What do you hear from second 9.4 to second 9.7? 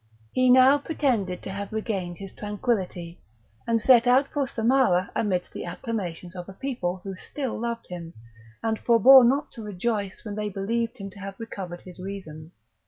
to